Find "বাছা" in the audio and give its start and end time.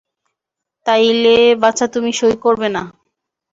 1.63-1.85